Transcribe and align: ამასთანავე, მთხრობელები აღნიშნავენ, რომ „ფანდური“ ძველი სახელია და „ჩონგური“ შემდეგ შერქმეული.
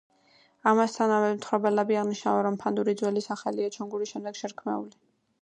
ამასთანავე, 0.69 1.27
მთხრობელები 1.35 1.99
აღნიშნავენ, 2.05 2.41
რომ 2.49 2.57
„ფანდური“ 2.65 2.97
ძველი 3.03 3.25
სახელია 3.27 3.71
და 3.73 3.77
„ჩონგური“ 3.79 4.11
შემდეგ 4.15 4.43
შერქმეული. 4.43 5.01